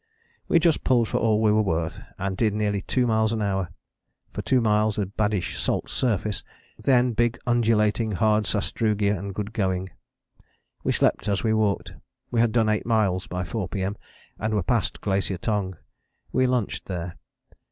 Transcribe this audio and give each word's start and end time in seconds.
We 0.47 0.57
just 0.57 0.83
pulled 0.83 1.07
for 1.09 1.17
all 1.19 1.43
we 1.43 1.51
were 1.51 1.61
worth 1.61 2.01
and 2.17 2.35
did 2.35 2.55
nearly 2.55 2.81
two 2.81 3.05
miles 3.05 3.31
an 3.33 3.43
hour: 3.43 3.69
for 4.33 4.41
two 4.41 4.59
miles 4.59 4.97
a 4.97 5.05
baddish 5.05 5.59
salt 5.59 5.91
surface, 5.91 6.43
then 6.81 7.11
big 7.13 7.37
undulating 7.45 8.13
hard 8.13 8.45
sastrugi 8.47 9.09
and 9.09 9.35
good 9.35 9.53
going. 9.53 9.91
We 10.83 10.91
slept 10.91 11.27
as 11.27 11.43
we 11.43 11.53
walked. 11.53 11.93
We 12.31 12.39
had 12.39 12.51
done 12.51 12.67
eight 12.67 12.87
miles 12.87 13.27
by 13.27 13.43
4 13.43 13.67
P.M. 13.69 13.95
and 14.39 14.55
were 14.55 14.63
past 14.63 15.01
Glacier 15.01 15.37
Tongue. 15.37 15.77
We 16.31 16.47
lunched 16.47 16.87
there. 16.87 17.17